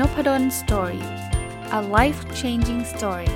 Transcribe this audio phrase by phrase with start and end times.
[0.00, 1.04] n o p a d o n story
[1.78, 3.30] a life changing story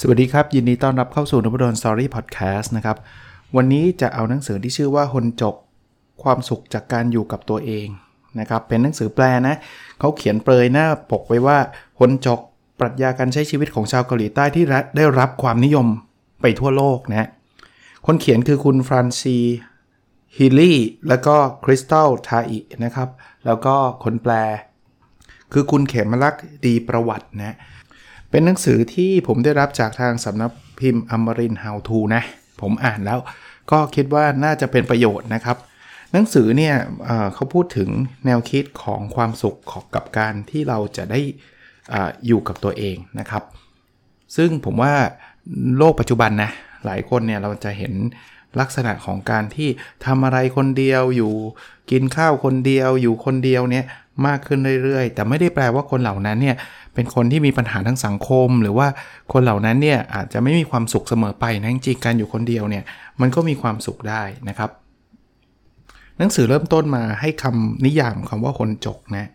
[0.00, 2.96] สวัสดีครับ ยินดีต้อนรับเข้าสู่นพดล Story พอดแคสต์นะครับ
[3.56, 5.54] วันนี้จะเอาหนังสือที่ชื่อว่าฮนจก
[6.22, 7.86] ความสุขจากการอยู่กับตัวเอง
[8.40, 9.54] นะครับ เป็นหนังสือแปลนะ
[9.98, 11.58] เขาเขียนเปรยหน้าปกไว้ว่า
[12.00, 12.40] หนจก
[12.80, 14.64] ปรัชญาการใช้ชีวิตของชาวเกาหลีใต้ที่
[14.96, 15.86] ได้รับความนิยม
[16.42, 17.28] ไปทั่วโลกนะ
[18.06, 19.38] คนเขียนคือคุณฟรานซี
[20.36, 20.78] ฮิลลี่
[21.08, 23.08] แล้วก็คริสตัลทาอินะครับ
[23.46, 23.74] แล้วก็
[24.04, 24.32] คนแปล
[25.52, 27.56] คือคุณเขมลักษ์ดีประวัตินะ
[28.30, 32.22] เป็นหนังสือที่ผมได้รับจากทางสำนักพิมพ์อมรินฮาวทูนะ
[32.60, 33.18] ผมอ่านแล้ว
[33.70, 35.56] ก็คิดว่าน่าจะเป็นประโยชน์นะครับ
[36.12, 36.74] หนังสือเนี่ย
[37.34, 37.90] เขาพูดถึง
[38.26, 41.20] แนวคิดของความสุขของกับการที่เราจะได้
[41.92, 41.94] อ
[42.26, 43.42] อยู่กับตัวเองนะครับ
[44.36, 44.92] ซึ่งผมว่า
[45.76, 46.50] โลกปัจจุบันนะ
[46.84, 47.92] หลายคนเนี่ยเราจะเห็น
[48.60, 49.68] ลักษณะของการที่
[50.04, 51.32] ทำอะไรคนเดียวอยู่
[51.90, 53.84] กินข้าวคนเดียวอยู่คนเดียวเนี่ย
[54.26, 56.56] มากขึ้นเรื่อยๆ แต่ไม่ได้แปลว่าคนเหล่านั้นเนี่ย
[56.94, 58.88] เป็นคนที่มีปัญหาทั้งสังคม หรือว่า
[59.32, 62.84] คนเหล่านั้นเนี่ยอาจจะไม่มีความสุขเสมอไปนะจริงๆการอยู่คนเดียวเนี่ย
[63.20, 64.70] มันก็มีความสุขได้นะครับ
[66.18, 69.26] หนังสือเริ่มต้นมาให้คำนิยามคำว่าคนจกนะ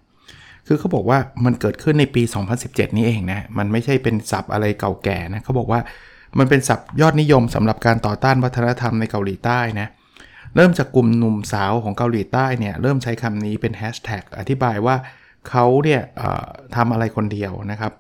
[0.68, 2.24] คือเขาบอกว่ามันเกิดขึ้นในปี
[2.60, 5.80] 2017 นี้เองนะ มันไม่ใช่เป็นศัพท์อะไรเก่าแก่นะเขาบอกว่า
[6.40, 9.88] มันเป็นศัพท์ยอดนิยมสำหรับการต่อต้านวัฒนธรรมในเกาหลีใต้นะ
[10.56, 14.96] เริ่มจากกลุ่มหนุ่มสาวของเกาหลีใต้เนี่ยเริ่มใช้คำนี้เป็นแฮชแท็กอธิบายว่า
[15.50, 16.02] เขาเนี่ย
[16.76, 17.94] ทำอะไรคนเดียวนะครับ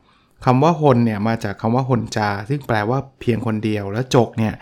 [0.45, 4.53] คำว่าฮนเนี่ยมาจากคำว่าฮนจา ซึ่งแปลว่าเพียงคนเดียว แล้วจกเนี่ย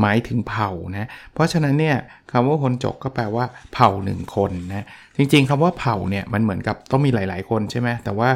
[0.00, 1.96] หมายถึงเผ่านะ เพราะฉะนั้นเนี่ย
[2.32, 4.84] คำว่าคนจกก็แปลว่าเผ่าหนึ่งคนนะ
[5.16, 8.28] จริงๆคำว่าเผ่าเนี่ยมันเหมือนกับต้องมีหลาย ๆ คนใช่ไหมแต่ว่า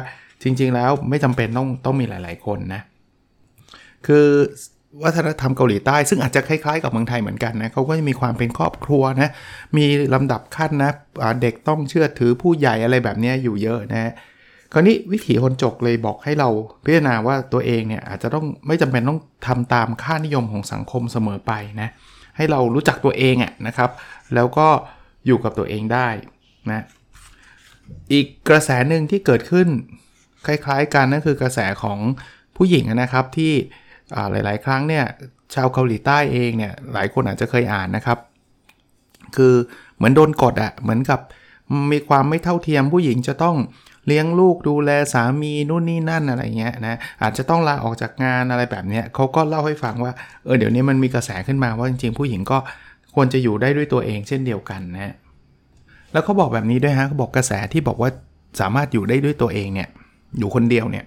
[0.43, 2.81] จริง ๆ แล้วไม่จำเป็นต้องต้องมีหลาย ๆ คนนะ
[4.05, 4.27] คือ
[5.03, 9.29] วัฒนธรรมเกาหลีใต้ซึ่งอาจจะคล้ายๆกับเมืองไทยเหมือนกันนะเขาก็จะมีความเป็นครอบครัวนะ
[9.77, 10.91] มีลำดับขั้นนะ
[11.41, 14.11] เด็กต้องเชื่อถือผู้ใหญ่อะไรแบบนี้อยู่เยอะนะ
[14.73, 16.49] คราวนี้วิถีคนจกเลยบอกให้เรา
[16.83, 21.51] พิจารณาว่าตัวเองเนี่ยอาจจะต้องไม่จำเป็นต้องทำตามค่านิยมของสังคมเสมอไป
[21.81, 21.89] นะ
[22.35, 23.89] ให้เรารู้จักตัวเองอะนะครับ
[24.35, 24.67] แล้วก็
[25.25, 26.07] อยู่กับตัวเองได้
[26.71, 26.85] นะ
[28.13, 29.67] อีกกระแสหนึ่งที่เกิดขึ้น
[30.45, 31.99] คล้าย ๆ กันนั่นคือกระแสของ
[32.57, 33.53] ผู้หญิงนะครับที่
[34.31, 35.05] หลาย ๆ ครั้งเนี่ย
[35.53, 38.19] ชาวเกาหลีใต้เองเนี่ยหลายคนอาจจะเคยอ่านนะครับ
[39.35, 39.53] คือ
[39.95, 41.19] เหมือนโดนกดอะเหมือนกับ
[41.91, 43.55] มีความไม่เท่าเทียมผู้หญิงจะต้อง
[44.07, 50.13] เลี้ยงลูกดูแลสามีนู่นนี่นั่นอะไรเงี้ยนะอาจจะต้องลาออกจากงานอะไรแบบเนี้ยเขาก็เล่าให้ฟังว่า
[50.45, 52.57] เออเดี๋ยวนี้มันมีกระแสขึ้นมาว่าจริง ๆ ผู้หญิงก็
[53.15, 55.13] ควรจะอยู่ได้ด้วยตัวเองเช่นเดียวกันนะ
[56.11, 58.09] แล้วเขาบอกแบบนี้ด้วยฮะเขาบอกกระแสที่บอกว่า
[58.61, 59.89] สามารถอยู่ได้ด้วยตัวเองเนี่ย
[60.37, 61.05] อยู่คนเดียวเนี่ย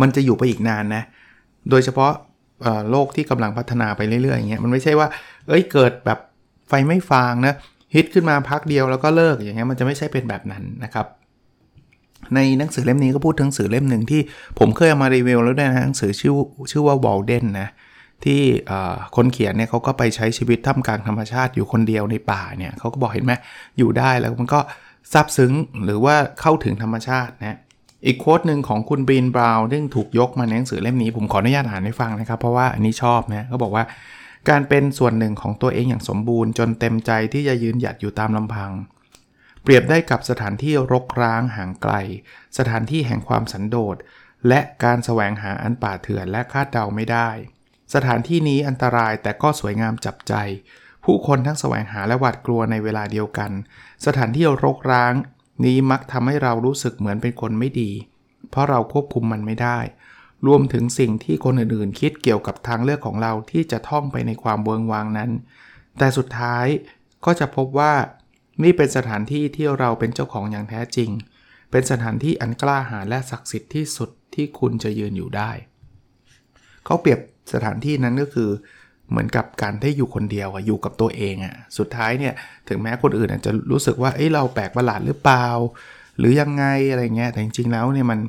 [0.00, 1.02] มันจะอยู่ไปอีกนานนะ
[1.70, 2.12] โดยเฉพาะ
[2.90, 5.08] โลกที่กำลังพัฒนาไปเรื่อยๆอย่างเงี้ยมันไม่ใช่ว่า
[5.48, 6.18] เอ้ยเกิดแบบ
[6.68, 7.54] ไฟไม่ฟางนะ
[7.94, 11.06] ฮิตขึ้นมาพักเดียวแล้วก็เลิกอย่างเงี้ยมันจะไม่ใช่เป็นแบบนั้นนะครับ
[12.34, 14.20] ในหนังสือเล่มนี้ก็พูดถึงหนังสือเล่มหนึ่งที่
[14.58, 16.32] ผมเคยเอามารีวิวแล้วด้วยนะหนังสือชื่อ
[16.70, 17.68] ชื่อว่าวอลเดนนะ
[18.24, 18.40] ที่
[19.16, 23.32] คนเขียนเนี่ยเขาก็ไปใช้ชีวิตท่ามกลางธรรมชาติอยู่คนเดียวในป่าเนี่ยเขาก็บอกเห็นไหม
[23.78, 24.60] อยู่ได้แล้วมันก็
[25.12, 25.52] ซาบซึ้ง
[25.84, 27.58] หรือว่าเข้าถึงธรรมชาตินะ
[28.06, 33.84] อีกโค้ดหนึ่งของคุณบีนบราวน์ซึ่งถูกยกมาในหนังสือเล่มนี้ผมขออนุญาตอ่านให้ฟังนะครับ เพราะว่าอันนี้ชอบนะเขาบอกว่า
[34.48, 38.70] การเป็นส่วนหนึ่งของตัวเองอย่างสมบูรณ์ จนเต็มใจที่จะยืนหยัดอยู่ตามลำพัง
[39.68, 41.94] เปรียบได้กับสถานที่รกร้างห่างไกล
[42.58, 43.96] สถานที่แห่งความสันโดษ
[44.48, 47.28] และการแสวงหาอันป่าเถื่อนและคาดเดาไม่ได้
[47.94, 50.34] สถานที่นี้อันตรายแต่ก็สวยงามจับใจ
[51.04, 53.50] ผู้คนทั้งแสวงหาและหวาดกลัวในเวลาเดียวกัน
[54.06, 55.14] สถานที่รกร้าง
[55.64, 57.90] นี้มักทำให้เรารู้สึกเหมือนเป็นคนไม่ดี
[58.50, 59.78] เพราะเราควบคุมมันไม่ได้
[60.46, 65.30] รวมถึงสิ่งที่คนอื่นๆ คิดเกี่ยวกับทางเลือกของเราที่จะท่องไปในความเบิงวางนั้น
[65.98, 66.66] แต่สุดท้าย
[67.24, 67.92] ก็จะพบว่า
[68.62, 71.10] นี่เป็นสถานที่ที่เราเป็นเจ้าของอย่างแท้จริง
[71.70, 75.50] เป็นสถานที่อันกล้าหาญและศักดิ์สิทธิ์ที่สุดที่คุณจะยืนอยู่ได้
[76.84, 77.20] เขาเปรียบ
[77.52, 78.50] สถานที่นั้นก็คือ
[79.10, 82.34] เหมือนกับการได้อยู่คนเดียวอยู่กับตัวเองอะสุดท้ายเนี่ย
[82.68, 85.46] ถึงแม้คนอื่นอาจจะรู้สึกว่าเอ้ยเราแปลกประหลาดหรือเปล่า
[86.18, 88.20] หรือยังไงอะไรเงี้ยแต่จริงๆแล้วเนี่ยมัน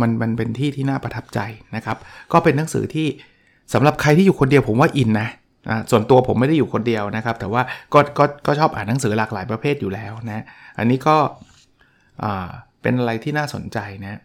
[0.00, 1.40] มันมันเป็นที่ที่น่าประทับใจ
[1.76, 1.96] นะครับ
[2.32, 3.06] ก็เป็นหนังสือที่
[3.72, 5.28] สำหรับใครที่อยู่คนเดียวผมว่าอินนะ
[5.90, 7.62] ส่วนตัวผมไม่ได้อยู่คนเดียวนะครับ แต่ว่า
[7.92, 10.44] ก็ก็ก็ชอบอ่านหนังสือหลากหลายประเภทอยู่แล้วนะ
[10.78, 11.16] อันนี้ก็
[12.82, 14.20] เป็นอะไรที่น่าสนใจนะ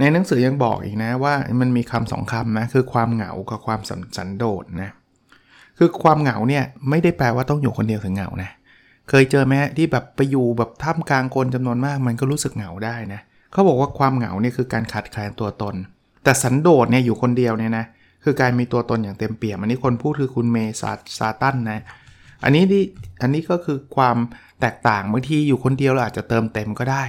[0.00, 3.80] ในหนังสือยังบอกอีกนะว่ามันมีคำสองคำนะคือความเหงากับความ
[4.16, 4.90] สันโดษนะ
[5.78, 8.50] คือความเหงาเนี่ยไม่ได้แปลว่าต้องอยู่คนเดียวถึงเหงานะ
[9.08, 13.20] เคยเจอไหมที่แบบไปอยู่แบบท่ามกลางคนจำนวนมากมันก็รู้สึกเหงาได้นะ
[13.52, 15.74] เขาบอกว่าความเหงาเนี่ยคือการขาดแคลนตัวตน
[16.24, 17.84] แต่สันโดษเนี่ยอยู่คนเดียวเนี่ยนะ
[18.24, 21.82] คือการมีตัวตนอย่างเต็มเปี่ยม อันนี้คนพูดคือคุณเมซาซาตันนะ
[22.44, 22.82] อันนี้ที่
[23.22, 24.16] อันนี้ก็คือความ
[24.60, 27.04] แตกต่างบางทีอยู่คนเดียวเราอาจจะเติมเต็มก็ได้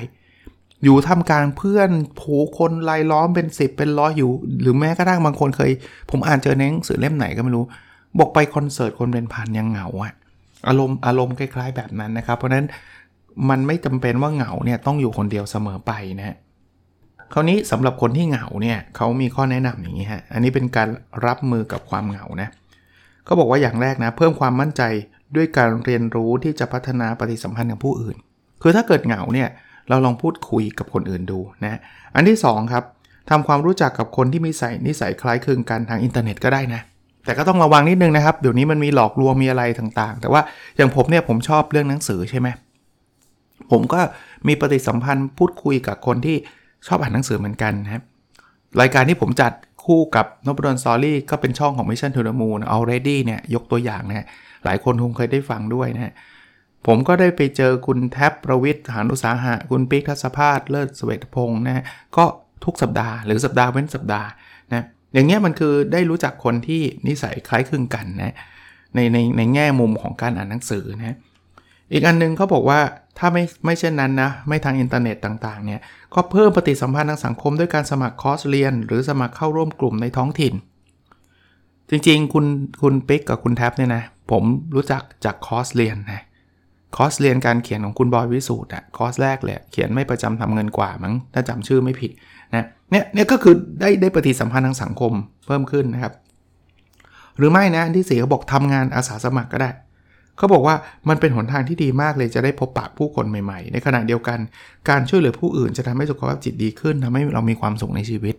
[0.83, 1.89] อยู่ทำการเพื่อน
[2.19, 4.31] ผูคนรายล้อมเป็น10เป็นร้อยอยู่
[4.62, 5.71] หรือแม้กระทั่งบางคนเคย
[6.12, 7.65] ผมอ่านเจอในหนังสือเล่มไหนก็ไม่รู้
[8.19, 10.13] บอกไปคอนเสิร์ตคนเป็นพันยังเหงาอะ
[10.67, 12.65] อารมณ์อารมณ์คล้ายๆแบบนั้นนะครับ เพราะฉะนั้น
[13.50, 16.38] มันไม่จำเป็นว่าเหงาเนี่ยต้องอยู่คนเดียวเสมอไปนะฮะ
[17.33, 20.89] คราวนี้สำหรับคนที่เหงาเนี่ยเขามีข้อแนะนำอย่างนี้ฮะ อันนี้เป็นการ
[21.25, 22.50] รับมือกับความเหงานะ
[23.25, 24.81] เขาบอกว่าอย่างแรกนะ เพิ่มความมั่นใจ
[25.36, 28.16] ด้วยการเรียนรู้ที่จะพัฒนาปฏิสัมพันธ์กับผู้อื่น
[28.62, 29.50] คือถ้าเกิดเหงาเนี่ย
[29.89, 31.80] เราลองพูดคุยกับคนอื่นดูนะ
[32.16, 32.83] อันที่2ครับ
[33.30, 36.81] ทำความรู้จักกับคนที่มีอุปนิสัยคล้ายคลึงกันทางอินเทอร์เน็ตก็ได้นะ
[37.25, 40.42] แต่ก็ต้องระวังนิดนึงนะครับ เดี๋ยวนี้มันมีหลอกลวงมีอะไรต่างๆ แต่ว่า
[40.77, 42.48] อย่างผมเนี่ยผมชอบเรื่องหนังสือใช่ไหม
[43.72, 44.00] ผมก็
[44.48, 46.38] มีปฏิสัมพันธ์พูดคุยกับคนที่
[46.87, 48.03] ชอบอ่านหนังสือเหมือนกันนะครับ
[48.81, 49.51] รายการที่ผมจัด
[49.85, 54.27] คู่กับนพดล Story ก็เป็นช่องของ Mission to the Moon already เนี่ยยกตัวอย่างนะ
[54.65, 56.13] หลายคนคงเคยได้ฟังด้วยนะ
[56.87, 61.83] ผมก็ได้ไปเจอคุณแท็บประวิทย์หานุสาหะ คุณปิ๊กทัศภาสเลิศสเวทพงศ์นะ
[62.17, 62.25] ก็
[62.65, 64.29] ทุกสัปดาห์หรือสัปดาห์เว้นสัปดาห์
[64.73, 64.83] นะ
[65.13, 68.35] อย่างเงี้ยมันคือได้รู้จักคนที่นิสัยคล้ายคลึงกันนะ
[68.95, 71.17] ในในในแง่มุมของการอ่านหนังสือนะ
[71.93, 72.79] อีกอันนึงเขาบอกว่า
[73.17, 75.81] ถ้าไม่ไม่เช่นนั้นนะไม่ทางอินเทอร์เน็ตต่างๆเนี่ย
[76.13, 80.53] ก็เพิ่มปฏิสัมพันธ์ทางสังคมด้วยการสมัครคอร์สเรียน หรือสมัครเข้าร่วมกลุ่มในท้องถิ่น
[81.89, 82.45] จริงๆ คุณ
[82.81, 84.43] คุณปิ๊กกับคุณแท็ปเนี่ยนะผม
[84.75, 86.23] รู้จักจากคอร์สเรียนนะ
[86.95, 92.11] คอร์สเรียนการเขียนของคุณบอยวิสูตรอะคอร์สแรกเลยเขียนไม่ประจำทำเงินกว่ามั้งถ้าจำชื่อไม่ผิด
[92.55, 95.13] นะเนี่ยเนี่ยก็คือได้ได้ปฏิสัมพันธ์ทางสังคม
[95.45, 96.13] เพิ่มขึ้นนะครับ
[97.38, 99.69] หรือไม่นะที่สี่เขาบอกทำงานอาสาสมัครก็ได้
[100.37, 100.75] เขาบอกว่า
[101.09, 104.39] มันเป็นหนทางที่ดีมากเลยจะได้พบปะผู้คนใหม่ๆ ในขณะเดียวกัน
[104.89, 108.35] การช่วยเหลือผู้อื่นจะทำให้สุขภาพจิตดีขึ้นทำให้เรามีความสุขในชีวิต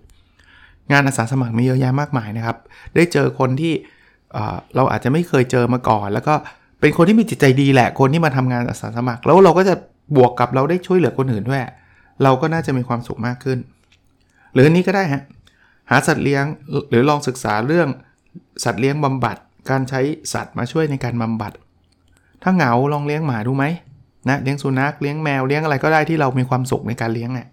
[0.93, 2.57] งานอาสาสมัครมีเยอะแยะมากมายนะครับ
[2.95, 3.73] ได้เจอคนที่
[4.77, 6.35] เราอาจจะไม่เคยเจอมาก่อน แล้วก็
[6.81, 9.75] เป็นคนที่มีจิตใจดีแหละ คนที่มาทำงานอาสาสมัคร แล้วเราก็จะ
[10.17, 11.63] บวกกับเราได้ช่วยเหลือคนอื่นด้วย
[12.23, 13.59] เราก็น่าจะมีความสุขมากขึ้น
[14.53, 15.23] หรืออันนี้ก็ได้ฮะ
[15.91, 16.45] หาสัตว์เลี้ยง
[16.91, 17.89] หรือลองศึกษาเรื่อง
[18.65, 19.37] สัตว์เลี้ยงบำบัด
[19.71, 20.01] การใช้
[20.33, 21.53] สัตว์มาช่วยในการบำบัด
[22.43, 23.65] ถ้าเหงาลองเลี้ยงหมาดูไหม
[24.29, 27.49] นะเลี้ยงสุนัขเลี้ยงแมวเลี้ยงอะไรก็ได้ที่เรามีความสุขในการเลี้ยงเนี่ย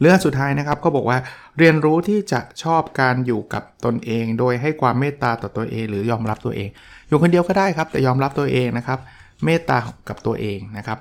[0.00, 1.18] เรื่องสุดท้ายนะครับก็บอกว่า
[1.58, 6.68] เรียนรู้ที่จะชอบการอยู่กับตนเอง โดยให้ความเมตตาต่อตัวเอง หรือยอมรับตัวเอง
[7.08, 8.98] อยู่คนเดียวก็ได้ครับแต่ยอมรับตัวเองนะครับ
[9.44, 9.78] เมตตา
[10.08, 10.98] กับตัวเองนะครับ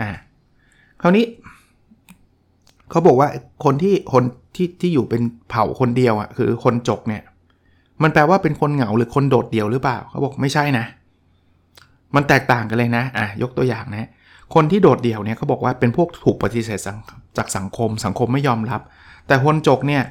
[0.00, 0.10] อ่า
[1.02, 1.24] คราวนี้
[2.90, 3.28] เขาบอกว่า
[3.64, 4.24] คนที่คน
[4.56, 7.22] ที่ที่อยู่เป็นเผ่าคนเดียวอะคือคนจกเนี่ย
[8.02, 10.84] มันแปลว่าเป็นคนเหงาหรือคนโดดเดี่ยวหรือเปล่าเขาบอกไม่ใช่นะ
[12.14, 14.08] มันแตกต่างกันเลยนะอะยกตัวอย่างนะ
[14.54, 16.78] คนที่โดดเดี่ยวเนี่ยเขาบอกว่าเป็นพวกถูกปฏิเสธ
[17.36, 18.80] จากสังคม สังคมไม่ยอมรับ
[19.26, 20.02] แต่คนจกเนี่ย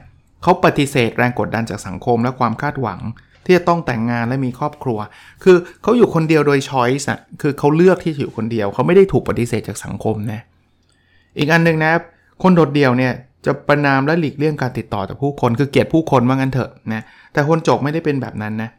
[0.43, 2.99] เขาปฏิเสธแรงกดดันจากสังคมและความคาดหวัง
[3.45, 4.99] ที่จะต้องแต่งงานและมีครอบครัว
[5.43, 10.41] คือเขาอยู่คนเดียวโดยช้อยส์อะคือเขาเลือกที่จะอยู่คนเดียวเขาไม่ได้ถูกปฏิเสธจากสังคมนะ
[11.37, 11.91] อีกอันหนึ่งนะ
[12.43, 13.13] คนโดดเดี่ยวเนี่ย
[13.45, 17.03] จะประนามและหลีกเลี่ยงการติดต่อจากผู้คน คือเกลียดผู้คนว่างั้นเถอะนะ
[17.33, 18.77] แต่คนจกไม่ได้เป็นแบบนั้นนะเ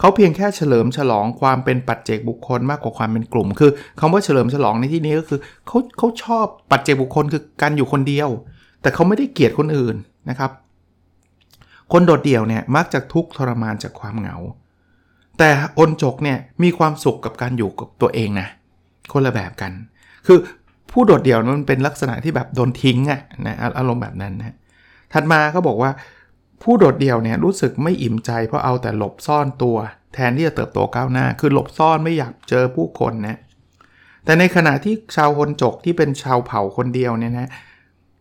[0.00, 3.70] ขาเพียงแค่เฉลิมฉลองความเป็นปัจเจกบุคคลมากกว่าความเป็นกลุ่ม คือ
[4.00, 8.28] คำว่าเฉลิมฉลองในที่นี้ก็คือเขาเขาชอบปัจเจกบุคคลคือการอยู่คนเดียว
[8.82, 9.96] แต่เขาไม่ได้เกลียดคนอื่น
[10.30, 10.50] นะครับ
[11.92, 14.36] คนโดดเดี่ยวเนี่ยมักจะทุกข์ทรมานจากความเหงา
[15.38, 18.48] แต่อนจกเนี่ยมีความสุขกับการอยู่กับตัวเองนะ
[19.12, 19.72] คนละแบบกัน
[20.26, 20.38] คือ
[20.90, 24.54] ผู้โดดเดี่ยวมันเป็นลักษณะที่แบบโดนทิ้งอะนะอารมณ์แบบนั้นนะ
[25.12, 25.90] ถัดมาเขาบอกว่า
[26.62, 29.76] ผู้โดดเดี่ยวเนี่ยรู้สึกไม่อิ่มใจเพราะเอาแต่หลบซ่อนตัว
[30.14, 33.38] แทนที่จะเติบโตก้าวหน้า คือหลบซ่อนไม่อยากเจอผู้คนนะ
[34.24, 37.50] แต่ในขณะที่ชาวคนจกที่เป็นชาวเผ่าคนเดียวเนี่ยนะ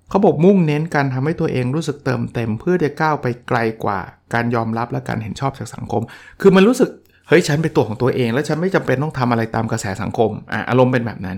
[0.09, 3.99] เขาบอกมุ่งเน้นการทำให้ตัวเองรู้สึกเติมเต็ม เพื่อจะก้าวไปไกลกว่า
[4.33, 6.01] การยอมรับและการเห็นชอบจากสังคม
[6.41, 6.89] คือมันรู้สึก
[7.27, 11.37] เฮ้ยฉันเป็นตัวของตัวเอง แล้วฉันไม่จำเป็นต้องทำอะไรตามกระแสสังคมอะอารมณ์เป็นแบบนั้น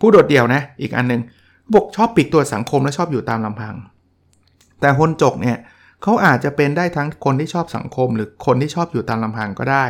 [0.00, 1.20] ผู้โดดเดี่ยวนะอีกอันหนึ่ง
[1.74, 3.74] บอกชอบปิดตัวสังคมและชอบอยู่ตามลำพัง
[4.80, 9.84] แต่คนจกเนี่ยเขาอาจจะเป็นได้ทั้งคนที่ชอบสังคม หรือคนที่ชอบอยู่ตามลำพังก็ได้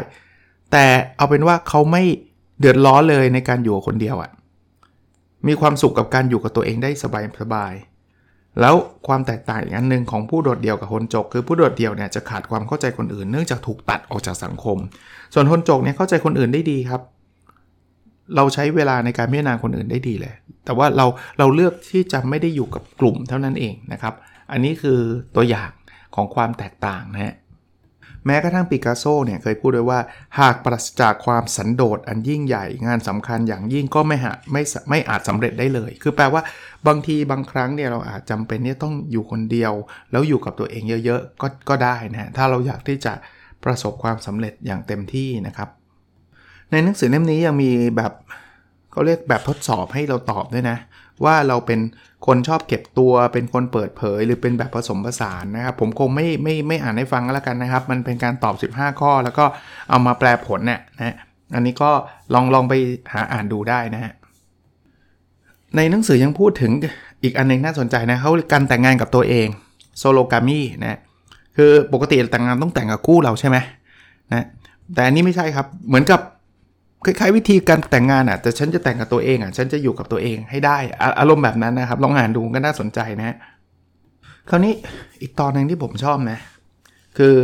[0.73, 2.03] แต่เอาเป็นว่าเขาไม่
[2.59, 4.31] เดือดร้อนเลยในการอยู่คนเดียวอะ่ะ
[5.47, 7.73] มีความสุขกับการอยู่กับตัวเองได้สบายสบาย
[8.61, 8.75] แล้ว
[9.07, 14.79] ความแตกต่างอีกอันหนึ่งของผู้โดดเดี่ยวกับคนจก คือผู้โดดเดี่ยวเนี่ยจะขาดความเข้าใจคนอื่น เนื่องจากถูกตัดออกจากสังคม
[15.35, 17.01] ส่วนคนจกเนี่ยเข้าใจคนอื่นได้ดีครับ
[18.37, 21.07] เราใช้เวลาในการพิจารณาคนอื่นได้ดีเลย แต่ว่าเรา
[21.39, 24.15] เราเลือกที่จะไม่ได้อยู่กับกลุ่มเท่านั้นเองนะครับ
[24.53, 24.99] อันนี้คือ
[25.37, 25.71] ตัวอย่าง
[26.15, 27.35] ของความแตกต่างนะฮะ
[28.27, 30.01] แม้กระทั่งปิกัสโซเนี่ยเคยพูดไว้ว่า
[30.39, 36.43] หากปราศจากความสันโดษอันยิ่งใหญ่งานสำคัญอย่างยิ่งก็ไม่หาไม่ไม่อาจสำเร็จได้เลย คือแปลว่า
[36.87, 39.73] บางทีบางครั้งเนี่ยเราอาจจำเป็นเนี่ยต้องอยู่คนเดียว
[40.11, 43.13] แล้วอยู่กับตัวเองเยอะๆก็ก็ได้นะถ้าเราอยากที่จะ
[43.65, 45.69] ประสบความสำเร็จอย่างเต็มที่นะครับ
[46.71, 48.13] ในหนังสือเล่มนี้ยังมีแบบ
[48.91, 50.79] เขาเรียกแบบทดสอบให้เราตอบด้วยนะ
[51.25, 51.81] ว่าเราเป็น
[52.27, 59.45] คนชอบเก็บตัวเป็นคนเปิดเผย หรือเป็นแบบผสมผสานนะครับผมคงไม่ไม่ไม่อ่านให้ฟังแล้วกันนะครับ มันเป็นการตอบ 15 ข้อ แล้วก็
[59.91, 61.17] เอามาแปลผลเนี่ยนะ
[61.55, 61.91] อันนี้ก็
[62.35, 62.75] ลองลองไป
[63.13, 64.13] หาอ่านดูได้นะฮะ
[65.77, 66.73] ในหนังสือยังพูดถึง
[67.23, 69.47] อีกอันนึงน่าสนใจนะเขาการแต่งงานกับตัวเอง
[69.99, 70.99] โซโลกามีนะ
[71.57, 73.57] คือปกติแต่งงานต้องแต่งกับคู่เราใช่ไหม
[74.33, 74.47] นะ
[74.95, 76.21] แต่อันนี้ไม่ใช่ครับเหมือนกับ
[77.07, 80.77] คล้ายๆวิธีการแต่งงานอะแต่ฉันจะแต่งกับตัวเองอะฉันจะอยู่กับตัวเองให้ได้
[81.21, 83.37] อารมณ์แบบนั้นนะครับ ลองอ่านดูก็น่าสนใจนะ
[84.51, 84.73] คราวนี้
[85.23, 86.39] อีกตอนหนึ่งที่ผมชอบนะ
[87.19, 87.35] คือ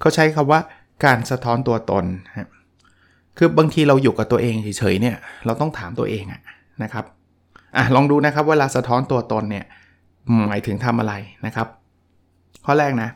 [0.00, 0.60] เขาใช้คำว่า
[1.04, 2.04] การสะท้อนตัวตน
[3.38, 6.40] คือบางทีเราอยู่กับตัวเองเฉยๆเนี่ยเราต้องถามตัวเองอะ
[6.82, 7.04] นะครับ
[7.76, 9.64] อะลองดูนะครับเวลาสะท้อนตัวตนเนี่ย
[10.48, 11.14] หมายถึงทำอะไร
[11.46, 11.66] นะครับ
[12.66, 13.08] ข้อแรกนะ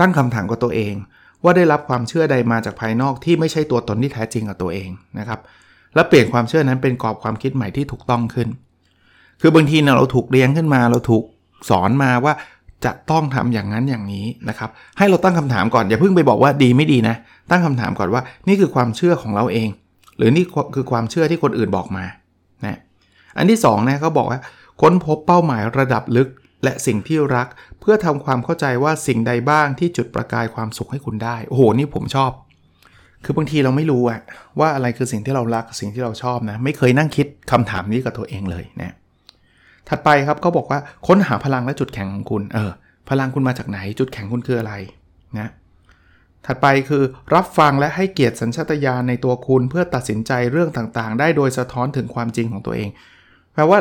[0.00, 0.94] ตั้งคำถามกับตัวเอง
[1.44, 5.40] ว่าได้รับความเชื่อใดมาจากภายนอกที่ไม่ใช่ตัวตนที่แท้จริงกับตัวเองนะครับ
[5.94, 8.48] และเปลี่ยนความเชื่อนั้นเป็นกรอบความคิดใหม่ที่ถูกต้องขึ้น
[9.40, 11.24] คือบางทีเนี่ยเราถูกเลี้ยงขึ้นมา เราถูก
[11.70, 12.32] สอนมาว่า
[12.84, 17.16] จะต้องทำอย่างนั้นอย่างนี้นะครับให้เราตั้งคำถามก่อนอย่าเพิ่งไปบอกว่าดีไม่ดีนะ
[17.50, 19.68] ตั้งคำถามก่อนว่านี่คือความเชื่อของเราเอง
[20.16, 20.44] หรือนี่
[20.74, 22.04] คือความเชื่อที่คนอื่นบอกมา
[22.64, 22.78] นะ
[23.36, 24.40] อันที่2นะเขาบอกว่า
[24.80, 26.28] ค้นพบเป้าหมายระดับลึก
[26.64, 27.48] และสิ่งที่รัก
[27.80, 32.32] เพื่อทำความเข้าใจว่าสิ่งใดบ้างที่จุดประกายความสุขให้คุณได้ โอ้โห นี่ผมชอบ
[33.24, 34.20] คือบางทีเราไม่รู้อะ
[34.60, 38.94] ว่าอะไรคือสิ่งที่เรารักสิ่งที่เราชอบนะ ไม่เคยนั่งคิดคำถามนี้กับตัวเองเลยนะ
[39.88, 42.72] ถัดไปครับเขาบอกว่าค้นหาพลังและจุดแข็งของคุณเออ
[43.10, 44.74] พลังคุณมาจากไหนจุดแข็งคุณคืออะไร
[45.38, 45.48] นะ
[46.46, 47.02] ถัดไปคือ
[47.34, 52.88] รับฟังและให้เกียรติสัญชาตญาณในตัวคุณเพื่อตัดสินใจเรื่องต่างๆ ได้โดยสะท้อนถึงความจริงของตัวเอง
[53.54, 53.78] แปลว่า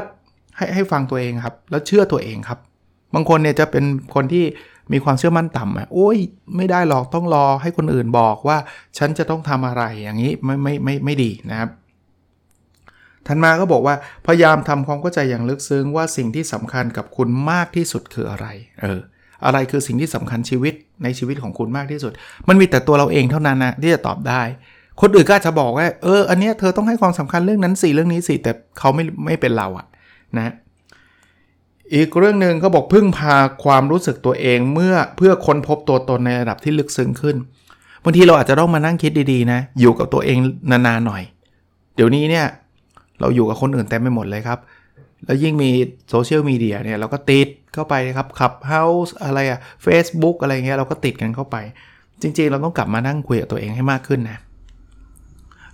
[0.58, 2.60] ให้ให้ฟังตัวเองครับ แล้วเชื่อตัวเองครับ
[3.14, 3.84] บางคนเนี่ยจะเป็น
[4.16, 4.46] คนที่
[4.94, 6.18] มีความเชื่อมั่นต่ำอะโอ้ย
[6.58, 8.58] ไม่ได้หรอกต้องรอให้คนอื่นบอกว่า
[8.98, 11.70] ฉันจะต้องทำอะไรอย่างนี้ไม่ไม่ไม่ไม่ดีนะครับ
[13.28, 13.96] ทันมาก็บอกว่า
[14.28, 18.48] พยายามทำความเข้าใจอย่างลึกซึ้งว่าสิ่งที่สำคัญกับคุณมากที่สุดคืออะไร
[18.82, 19.00] เออ
[19.46, 20.74] อะไรคือสิ่งที่สำคัญชีวิต
[21.04, 22.12] ในชีวิตของคุณมากที่สุด
[22.48, 24.42] มันมีแต่ตัวเราเองเท่านั้นนะที่จะตอบได้
[25.02, 29.86] คนอื่นก็จะบอกว่าเอออันนี้เธอต้องให้ความสำคัญเรื่องนั้นสิเรื่องนี้สิแต่เขาไม่ไม่เป็นเราอะ
[30.38, 30.54] นะ
[31.94, 37.36] อีกเรื่องหนึ่งก็บอกพึ่งพาความรู้สึกตัวเองเมื่อเพื่อค้นพบตัวตนในระดับที่ลึกซึ้งขึ้น
[38.04, 40.38] บางทีเราอาจจะต้องมานั่งคิดดีๆนะ อยู่กับตัวเอง
[40.72, 41.24] นานๆหน่อย
[41.96, 42.46] เดี๋ยวนี้เนี่ย
[43.20, 44.60] เราอยู่กับคนอื่นเต็มไปหมดเลยครับ
[45.26, 45.70] แล้วยิ่งมี
[46.10, 51.58] โซเชียลมีเดียเนี่ยเราก็ติดเข้าไปครับ Clubhouse อะไรอะ Facebook อะไรเงี้ยเราก็ติดกันเข้าไป
[52.22, 54.38] จริงๆ เราต้องกลับมานั่งคุยกับตัวเองให้มากขึ้นนะ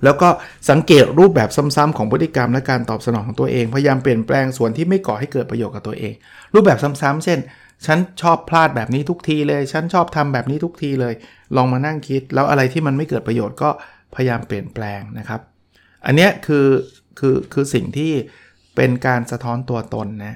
[0.05, 0.29] แล้วก็
[0.69, 6.13] สังเกตรูปแบบซ้ำๆของพฤติกรรมและการตอบสนองของตัวเอง พยายามเปลี่ยนแปลงส่วนที่ไม่ก่อให้เกิดประโยชน์กับตัวเอง
[6.53, 7.39] รูปแบบซ้ำๆเช่น
[7.85, 11.13] ฉันชอบพลาดแบบนี้ทุกทีเลย ฉันชอบทำแบบนี้ทุกทีเลย
[11.55, 13.69] ลองมานั่งคิด แล้วอะไรที่มันไม่เกิดประโยชน์ก็
[14.15, 15.41] พยายามเปลี่ยนแปลงนะครับ
[16.05, 16.67] อันนี้คือ
[17.19, 18.11] คือคือสิ่งที่
[18.75, 20.35] เป็นการสะท้อนตัวตนนะ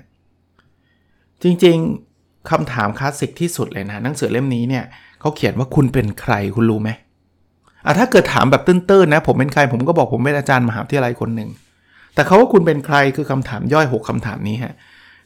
[1.44, 4.86] จริงๆคำถามคลาสสิกที่สุดเลยนะหนังสือเล่มนี้เนี่ย
[5.20, 6.90] เขาเขียนว่าคุณเป็นใครคุณรู้ไหม
[7.89, 11.50] อะถ้าเกิดถามแบบตื้นๆนะ ผมเป็นใครผมก็บอกผมเป็นอาจารย์มหาวิทยาลัยคนหนึ่ง
[12.13, 14.74] แต่เขาว่าคุณเป็นใครคือคำถามย่อย 6คำถามนี้ฮะ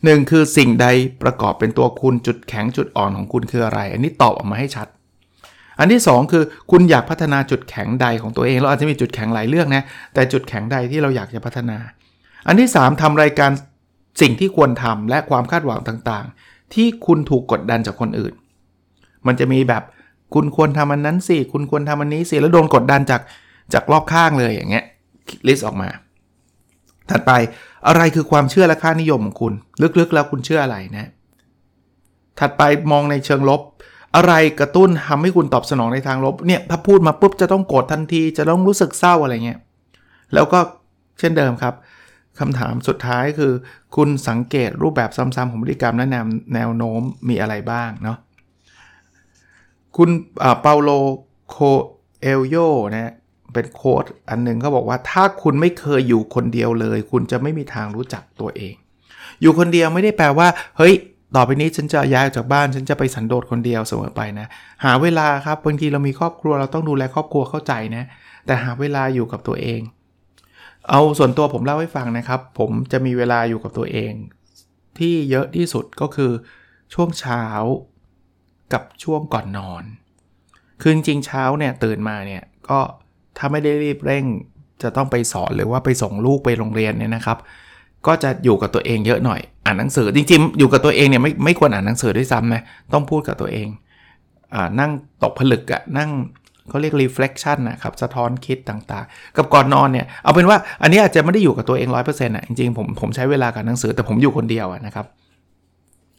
[0.05, 0.87] หนึ่งคือสิ่งใด
[1.23, 4.87] ประกอบเป็นตัวคุณจุดแข็งจุดอ่อนของคุณคืออะไร อันนี้ตอบออกมาให้ชัด
[5.79, 11.77] อันที่ 2 คือคุณอยากพัฒนาจุดแข็งใดของตัวเอง เราอาจจะมีจุดแข็งหลายเรื่องนะแต่จุดแข็งใดที่เราอยากจะพัฒนา
[12.47, 13.51] อันที่ 3ทำรายการ
[14.21, 18.33] สิ่งที่ควรทำและความคาดหวังต่างๆ ที่คุณถูกกดดันจากคนอื่น
[19.27, 19.83] มันจะมีแบบ
[20.33, 23.21] คุณควรทำอันนั้นสิ คุณควรทำอันนี้สิ แล้วโดนกดดันจาก
[23.73, 24.85] จากรอบข้างเลยอย่างเงี้ย
[25.47, 25.89] ลิสต์ออกมา
[27.09, 27.31] ถัดไป
[27.87, 29.53] อะไรคือความเชื่อและค่านิยมของคุณ
[29.99, 31.09] ลึกๆแล้วคุณเชื่ออะไรนะ
[32.39, 32.61] ถัดไป
[32.91, 33.61] มองในเชิงลบ
[34.15, 39.59] อะไรกระตุ้นทำให้คุณตอบสนองในทางลบเนี่ยถ้าพูดมาปุ๊บจะต้องโกรธทันที จะต้องรู้สึกเศร้าอะไรเงี้ย
[40.33, 40.59] แล้วก็
[41.19, 41.73] เช่นเดิมครับ
[42.39, 43.53] คำถามสุดท้ายคือ
[43.95, 46.25] คุณสังเกตรูปแบบซ้ำๆของพฤติกรรมและแนว
[46.55, 48.17] แนวโน้มมีอะไรบ้างเนาะ
[49.97, 50.09] คุณ
[50.61, 50.89] เปาโล
[51.49, 51.57] โค
[52.21, 52.55] เอลโย
[52.93, 53.13] นะ
[53.53, 58.75] เป็นโค้ดอันหนึ่งเขาบอกว่าถ้าคุณไม่เคยอยู่คนเดียวเลย คุณจะไม่มีทางรู้จักตัวเอง
[59.41, 60.47] อยู่คนเดียวไม่ได้แปลว่า
[60.77, 60.93] เฮ้ย
[61.35, 64.47] ต่อไปนี้ฉันจะย้ายออกจากบ้าน ฉันจะไปสันโดษคนเดียวเสมอไปนะ
[64.83, 68.03] หาเวลาครับบางทีเรามีครอบครัวเราต้องดูแลครอบครัวเข้าใจนะ
[68.45, 69.81] แต่หาเวลาอยู่กับตัวเอง
[70.89, 74.13] เอาส่วนตัวผมเล่าให้ฟังนะครับ ผมจะมีเวลาอยู่กับตัวเอง
[74.97, 76.31] ที่เยอะที่สุดก็คือ
[76.93, 77.43] ช่วงเช้า
[78.73, 79.83] กับช่วงก่อนนอน
[80.81, 82.79] คือจริงเช้าเนี่ยตื่นมาเนี่ยก็
[83.37, 84.25] ถ้าไม่ได้รีบเร่ง
[84.83, 87.37] จะต้องไปสอนหรือว่าไปส่งลูกไปโรงเรียนเนี่ยนะครับ
[88.07, 92.61] ก็จะอยู่กับตัวเองเยอะหน่อย อ่านหนังสือจริงๆ อยู่กับตัวเองเนี่ยไม่ไม่ควรอ่านหนังสือด้วยซ้ำนะ
[92.93, 93.67] ต้องพูดกับตัวเอง
[94.55, 94.91] อ่านั่ง
[95.23, 96.09] ตกผลึกอะนั่ง
[96.69, 105.05] เขาเรียก reflection นะครับสะท้อนคิดต่างๆ กับก่อนนอนเนี่ยเอาเป็นว่าอันนี้อาจจะไม่ได้อยู่กับตัวเอง100%อะจริงๆผมผมใช้เวลากับหนังสือแต่ผมอยู่คนเดียวนะครับ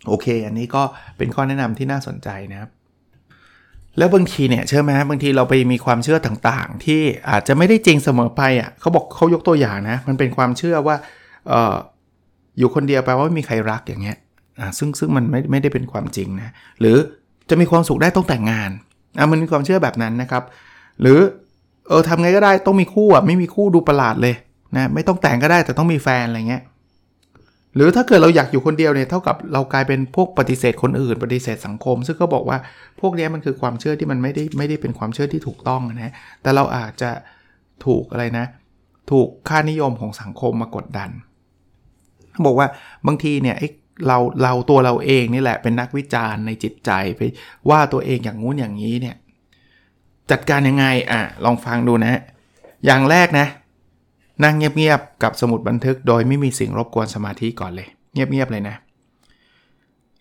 [0.09, 0.83] โอเค อันนี้ก็
[1.19, 2.71] เป็นข้อแนะนำที่น่าสนใจนะครับ
[3.99, 10.97] แล้วบางทีเนี่ยเชื่อไหมบางทีเราไปมีความเชื่อต่างๆ ที่อาจจะไม่ได้จริงเสมอไปอะเขาบอกเขายกตัวอย่างนะ มันเป็นความเชื่อว่า
[11.49, 11.77] เออ
[12.59, 14.17] อยู่คนเดียวแปลว่าไม่มีใครรักอย่างเงี้ย
[14.61, 16.97] อ่าซึ่งซึ่งมันไม่ไม่ได้เป็นความจริงนะ หรือ
[17.51, 18.71] จะมีความสุขได้ต้องแต่งงาน
[19.19, 20.43] อะมันมีความเชื่อแบบนั้นนะครับ
[21.01, 21.19] หรือ
[21.89, 24.35] เออทำไงก็ได้ต้องมีคู่อะไม่มีคู่ดูประหลาดเลย
[24.77, 26.63] นะไม่ต้องแต่งก็ได้แต่ต้องมีแฟนอะไรเงี้ย
[27.75, 32.59] หรือถ้าเกิดเราอยากอยู่คนเดียวเนี่ยเท่ากับเรากลายเป็นพวกปฏิเสธคนอื่น ปฏิเสธสังคม ซึ่งก็บอกว่า
[33.01, 36.13] พวกนี้มันคือความเชื่อที่มันไม่ได้ไม่ได้เป็นความเชื่อที่ถูกต้องนะ
[36.43, 37.11] แต่เราอาจจะ
[37.87, 38.47] ถูกอะไรนะ
[39.11, 41.11] ถูกค่านิยมของสังคมมากดดัน
[42.47, 42.69] บอกว่า
[43.07, 43.57] บางทีเนี่ย
[44.07, 47.21] เราเราตัวเราเองนี่แหละเป็นนักวิจารณ์ในจิตใจไป
[47.71, 49.17] ว่าตัวเองอย่างงู้นอย่างนี้เนี่ย
[50.31, 52.21] จัดการยังไงอะลองฟังดูนะ
[52.87, 53.47] อย่างแรกนะ
[54.43, 58.77] นั่งเงียบๆกับสมุดบันทึกโดยไม่มีสิ่งรบกวนสมาธิก่อนเลย เงียบๆเลยนะ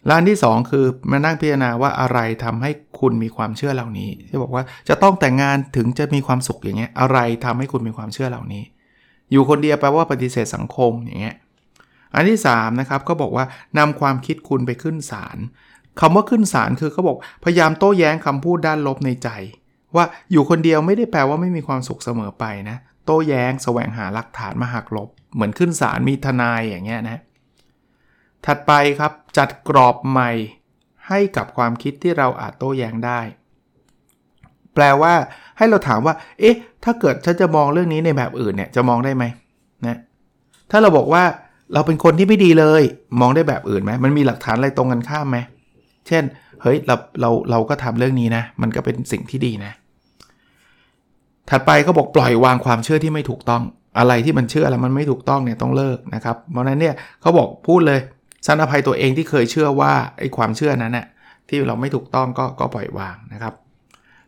[0.09, 8.63] ร้านที่ 2 คือมานั่งพิจารณาว่าอะไรทำให้คุณมีความเชื่อเหล่านี้ ที่บอกว่าจะต้องแต่งงานถึงจะมีความสุขอย่างเงี้ยอะไรทำให้คุณมีความเชื่อเหล่านี้
[9.31, 11.35] อยู่คนเดียวแปลว่าปฏิเสธสังคมอย่างเงี้ย
[12.15, 13.45] อันที่3นะครับก็บอกว่า
[13.77, 15.37] นำความคิดคุณไปขึ้นศาล
[15.99, 19.29] คำว่าขึ้นศาลคือเขาบอกพยายามโต้แย้งคำพูดด้านลบในใจ
[19.95, 27.21] ว่าอยู่คนเดียวไม่ได้แปลว่าไม่มีความสุขเสมอไปนะ โต้แย้งแสวงหาหลักฐานมาหักลบ เหมือนขึ้นศาลมีทนายอย่างเงี้ยนะ
[28.45, 30.31] ถัดไปครับจัดกรอบใหม่
[31.07, 33.19] ให้กับความคิดที่เราอาจโต้แย้งได้
[34.73, 35.13] แปลว่า
[35.57, 39.23] ให้เราถามว่า เอ๊ะ ถ้าเกิดฉันจะมองเรื่องนี้ในแบบอื่นเนี่ยจะมองได้ไหม
[39.87, 39.97] นะ
[40.71, 41.23] ถ้าเราบอกว่า
[41.73, 42.83] เราเป็นคนที่ไม่ดีเลย
[43.21, 45.37] มองได้แบบอื่นไหมมันมีหลักฐานอะไรตรงกันข้ามไหม
[46.07, 46.23] เช่น
[46.61, 49.71] เฮ้ยเราเราเราก็ทำเรื่องนี้นะ มันก็เป็นสิ่งที่ดีนะ
[51.49, 53.63] ถัดไปก็บอกปล่อยวางความเชื่อที่ไม่ถูกต้อง
[53.99, 57.99] อะไรที่มันเชื่อแล้วมันไม่ถูกต้องเนี่ยต้องเลิกนะครับ เพราะนั้นเนี่ยเขาบอกพูดเลย
[58.45, 61.05] สันอภัยตัวเองที่เคยเชื่อว่าไอ้ความเชื่อนั้นน่ะ
[61.49, 63.53] ที่เราไม่ถูกต้องก็ก็ปล่อยวางนะครับ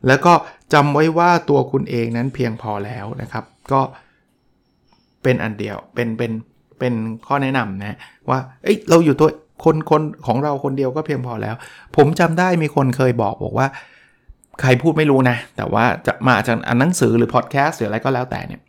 [0.07, 0.33] แล้วก็
[0.73, 3.81] จำไว้ว่าตัวคุณเองนั้นเพียงพอแล้วนะครับ ก็
[5.23, 6.31] เป็นอันเดียวเป็นเป็น
[6.79, 6.93] เป็น
[7.27, 7.97] ข้อแนะนำนะ
[8.29, 9.29] ว่าเอ้ยเราอยู่ตัว
[9.63, 11.55] คนคนของเราคนเดียวก็เพียงพอแล้ว
[11.95, 13.67] ผมจำได้มีคนเคยบอกบอกว่า
[14.61, 18.61] ใครพูดไม่รู้นะ แต่ว่าจะมาจากอันหนังสือหรือพอดแคสต์หรืออะไรก็แล้วแต่เนี่ย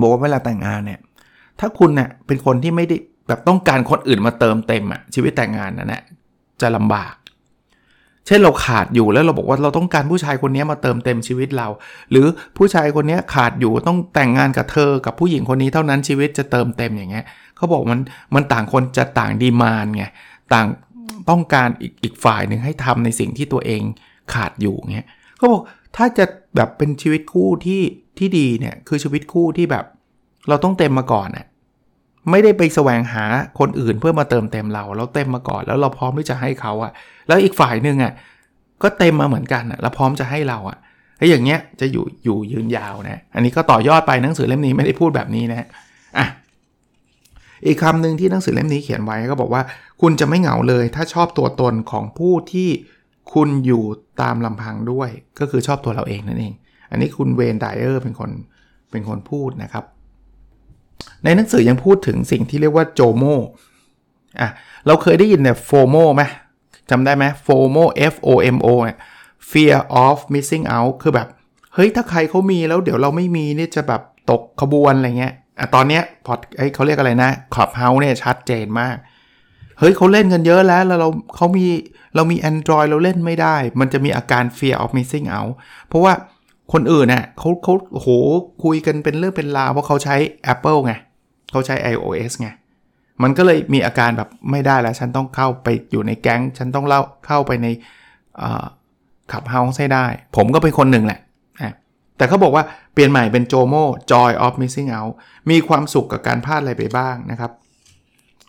[0.00, 1.00] บอกว่าเวลาแต่งงานเนี่ย
[1.60, 2.96] ถ้าคุณเนะ่ยเป็นคนที่ไม่ได้
[3.28, 6.02] แบบต้องการคนอื่นมาเติมเต็มอะชีวิตแต่งงานนะนแหละ
[6.60, 7.14] จะลำบาก
[8.26, 11.68] เช่นเราขาดอยู่แล้วเราบอกว่าเราต้องการผู้ชายคนนี้มาเติมเต็มชีวิตเรา
[12.10, 12.26] หรือ
[12.56, 17.24] ผู้ชายคนนี้ขาดอยู่ต้องแต่งงานกับเธอกับผู้หญิงคนนี้เท่านั้นชีวิตจะเติมเต็มอย่างเงี้ย
[17.56, 18.00] เขาบอกมัน
[18.34, 20.04] มันต่างคนจะต่างดีมานไง
[20.52, 20.66] ต่าง
[21.30, 23.82] ต้องการอีกอีกฝ่ายหนึ่งให้ทำในสิ่งที่ตัวเอง
[24.32, 25.06] ขาดอยู่เงี้ย
[25.36, 25.62] เขาบอก
[25.96, 26.24] ถ้าจะ
[26.56, 27.82] แบบเป็นชีวิตคู่ที่
[28.18, 29.84] ที่ดีเนี่ยคือชีวิตคู่ที่แบบ
[30.48, 31.46] เราต้องเต็มมาก่อนน่ะ
[32.30, 33.24] ไม่ได้ไปแสวงหา
[33.58, 36.92] คนอื่นเพื่อมาเติมเต็มเรา เราเต็มมาก่อน แล้วเราพร้อมที่จะให้เขาอะ
[37.28, 38.12] แล้วอีกฝ่ายหนึ่งอะ
[38.82, 40.78] ก็เต็มมาเหมือนกันอะแล้วพร้อมจะให้เราอะ
[41.18, 45.66] ไอ้อย่างเงี้ยจะอยู่อยู่ยืนยาวนะอันนี้ก็ต่อยอดไปหนังสือเล่มนี้ไม่ได้พูดแบบนี้นะ
[46.18, 46.26] อะ
[47.66, 49.62] อีกคำหนึ่งที่หนังสือเล่มนี้เขียนไว้ก็บอกว่า
[50.00, 52.68] คุณจะไม่เหงาเลย ถ้าชอบตัวตนของผู้ที่
[53.32, 53.82] คุณอยู่
[54.20, 56.52] ตามลำพังด้วย ก็คือชอบตัวเราเองนั่นเอง
[56.90, 58.30] อันนี้คุณเวนไดเออร์เป็นคน
[58.90, 59.84] เป็นคนพูดนะครับ
[61.24, 63.24] ในหนังสือยังพูดถึงสิ่งที่เรียกว่าโจโม
[64.40, 64.48] อะ
[64.86, 66.22] เราเคยได้ยินเนี่ยโฟโมไหม
[66.90, 67.76] จำได้ไหมโฟโม
[68.12, 68.68] F O M O
[69.50, 71.28] fear of missing out คือแบบ
[71.74, 78.96] เฮ้ย ถ้าใครเขามีแล้วเดี๋ยวเราไม่มีนี่จะแบบตกขบวนอะไรเงี้ยอะตอนเนี้ยพอไอเขาเรียกอะไรนะคลับเฮาส์เนี่ยชัดเจนมาก
[79.82, 81.66] เฮ้ยเขาเล่นกันเยอะแล้วแล้วเราเขามี
[82.14, 85.52] เรามี Android เราเล่นไม่ได้ มันจะมีอาการ fear of missing out
[85.88, 86.12] เพราะว่า
[86.72, 88.08] คนอื่นเน่ยเขาเขาโห
[88.64, 90.16] คุยกันเป็นเรื่องเป็นราวเพราะเขาใช้
[90.52, 90.92] Apple ไง
[91.52, 92.48] เขาใช้ iOS ไง
[93.22, 97.66] มันก็เลยมีอาการแบบไม่ได้แล้ว ฉันต้องเข้าไปอยู่ในแก๊ง ฉันต้องเล่าเข้าไปใน
[99.32, 101.20] ขับเฮาส์ให้ได้ ผมก็เป็นคนหนึ่งแหละ
[102.16, 103.74] แต่เขาบอกว่าเปลี่ยนใหม่เป็นโจโม
[104.12, 105.12] joy of missing out
[105.50, 107.50] มีความสุขกับการพลาดอะไรไปบ้างนะครับ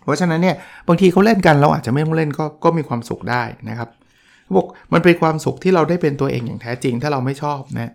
[0.04, 0.56] เพราะฉะนั้นเนี่ย
[0.88, 3.90] บางทีเขาเล่นกันเราอาจจะไม่ต้องเล่นก็ก็มีความสุขได้นะครับ
[4.58, 7.92] บอกมันเป็นความสุขที่เราได้เป็นตัวเองอย่างแท้จริง ถ้าเราไม่ชอบนะ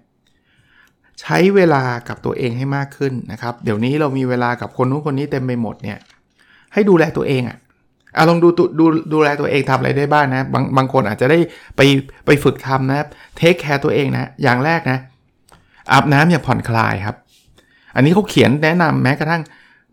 [1.21, 5.99] ใช้เวลากับตัวเองให้มากขึ้นนะครับ เดี๋ยวนี้เรามีเวลากับคนนู้นคนนี้เต็มไปหมดเนี่ย
[6.73, 7.59] ให้ดูแลตัวเองอะ่ะ
[8.17, 11.39] อะลองดูดูดูแลตัวเองทำอะไรได้บ้างนะบางบางคนอาจจะได้
[11.77, 11.81] ไป
[12.27, 14.99] ไปฝึกทำนะครับเทคแคร์ตัวเองนะอย่างแรกนะ
[15.93, 17.17] อาบน้ำอย่างผ่อนคลายครับ
[17.95, 19.43] อันนี้เขาเขียนแนะนำแม้กระทั่ง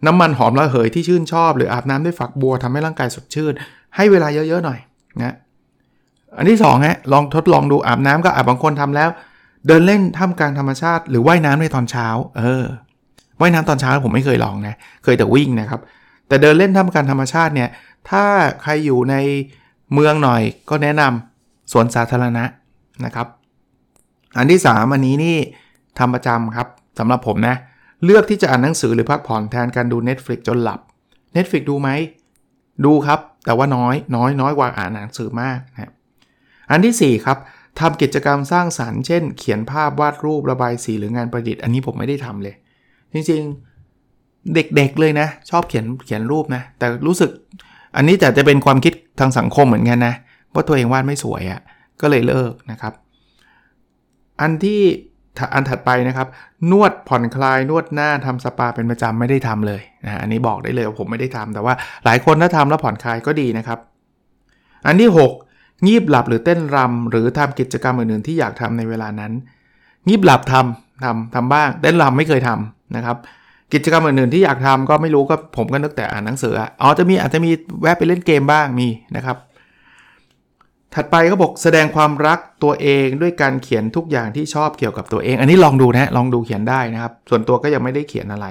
[0.06, 3.54] น้ำมันหอมระเหยที่ชื่นชอบ หรืออาบน้ำด้วยฝักบัวทำให้ร่างกายสดชื่น
[3.96, 4.80] ให้เวลาเยอะๆหน่อย
[5.24, 5.36] นะ
[6.38, 9.10] อันที่2ฮะลองทดลองดูอาบน้ำก็อาบบางคนทำแล้ว
[9.68, 12.64] เดินเล่นท่ามกลางธรรมชาติ หรือว่ายน้ำในตอนเช้า เออ
[13.40, 15.82] ว่ายน้ำตอนเช้าผมไม่เคยลองนะเคยแต่วิ่งนะครับ
[16.28, 17.70] แต่เดินเล่นท่ามกลางธรรมชาติเนี่ย
[18.10, 18.24] ถ้า
[18.62, 19.16] ใครอยู่ใน
[19.94, 22.44] เมืองหน่อยก็แนะนำสวนสาธารณะ
[23.06, 23.28] นะครับ
[24.38, 25.38] อันที่ 3 อันนี้นี่
[26.00, 26.68] ทำประจำครับ
[27.00, 27.56] สำหรับผมนะ
[28.06, 30.80] เลือกที่จะอ่านหนังสือหรือพักผ่อนแทนการดู Netflix จนหลับ
[31.36, 31.90] Netflix ดูไหม
[32.86, 35.92] ดูครับ แต่ว่าน้อยน้อยน้อยกว่าอ่านหนังสือมากนะ
[36.72, 37.38] อันที่ 4 ครับ
[37.80, 42.56] ทำกิจกรรมสร้างสารรค์เช่น เขียนภาพวาดรูประบายสีหรืองานประดิษฐ์อันนี้ผมไม่ได้ทำเลย
[43.14, 47.30] จริงๆเด็กๆเลยนะ ชอบเขียนเขียนรูปนะ แต่รู้สึก
[47.96, 50.14] อันนี้แต่จะเป็นความคิดทางสังคมเหมือนกันนะ
[50.54, 51.62] ว่าตัวเองวาดไม่สวยอะ่ะ
[52.02, 52.94] ก็เลยเลิกนะครับ
[54.42, 54.82] อันที่
[55.54, 56.28] อันถัดไปนะครับ
[56.72, 61.74] นวดผ่อนคลายนวดหน้าทำสปาเป็นประจำไม่ได้ทำเลยนะอันนี้บอกได้เลยว่าผมไม่ได้ทำแต่ว่า
[62.06, 63.80] หลายคนถ้าทำแล้วผ่อนคลายก็ดีนะครับ
[64.88, 65.10] อันที่
[65.48, 69.32] 6 งีบหลับหรือเต้นรำหรือทำกิจกรรมอื่นๆที่อยากทำในเวลานั้น
[70.08, 73.18] งีบหลับทำทำทำบ้าง เต้นรำไม่เคยทำนะครับ
[73.74, 79.38] กิจกรรมอื่นๆที่อยากทำก็ไม่รู้ก็ผมก็นึกแต่อ่านหนังสืออ๋อจะมีอาจจะมีแวะไปเล่นเกมบ้างมีนะครับ
[80.96, 88.48] ถัดไปก็บอกแสดงความรักตัวเองด้วยการเขียนทุกอย่างที่ชอบเกี่ยวกับตัวเอง อันนี้ลองดูนะลองดูเขียนได้นะครับ ส่วนตัวก็ยังไม่ได้เขียนอะไร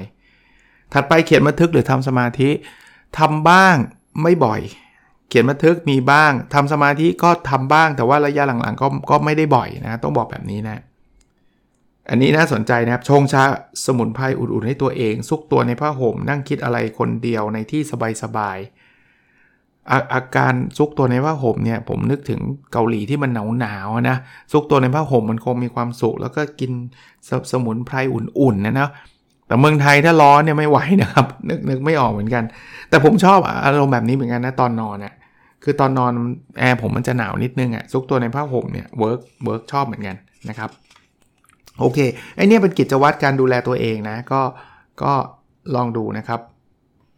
[0.93, 2.51] ถัดไปเขียนบันทึกหรือทำสมาธิ
[3.19, 3.77] ทำบ้าง
[4.23, 4.61] ไม่บ่อย
[5.29, 10.83] เขียนบันทึกมีบ้างทำสมาธิก็ทำบ้าง แต่ว่าระยะหลังๆ ก็ก็ไม่ได้บ่อยนะต้องบอกแบบนี้นะ
[12.11, 13.45] อันนี้น่าสนใจนะครับชงชา
[13.85, 17.83] สมุนไพรอุ่นๆให้ตัวเอง ซุกตัวในผ้าห่มนั่งคิดอะไรคนเดียวในที่
[18.23, 18.84] สบายๆ
[19.91, 22.41] อาอาการซุกตัวในผ้าห่มเนี่ยผมนึกถึง
[22.73, 24.17] เกาหลีที่มันหนาวหนาวนะ
[24.53, 26.73] ซุกตัวในผ้าห่มมันคงมีความสุข แล้วก็กิน
[27.29, 28.91] ชาสมุนไพรอุ่นๆนะนะ
[29.47, 32.45] แต่เมืองไทยถ้าร้อนเนี่ยไม่ไหวนะครับนึกนึกไม่ออกเหมือนกัน
[32.89, 35.15] แต่ผมชอบอารมณ์แบบนี้เหมือนกันนะตอนนอนนะ่ะ
[35.65, 36.13] คือตอนนอน
[36.59, 40.17] แอร์ผมมันจะหนาวนิดนึงอะ่ะซุกตัวในผ้าห่มเนี่ย work work ชอบเหมือนกัน
[40.49, 40.71] นะครับ
[41.81, 41.99] โอเค
[42.37, 44.41] ไอเนี้ยเป็นกิจวัตรการดูแลตัวเองนะก็
[45.03, 45.13] ก็
[45.75, 46.41] ลองดูนะครับ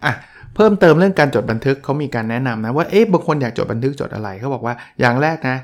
[0.04, 0.12] อะ
[0.54, 5.56] เพิ่มเติมเรื่องการจดบันทึกเขามีการแนะนำนะว่าเอ๊ะบางคนอยากจดบันทึกจดอะไรเขาบอกว่าอย่างแรกนะ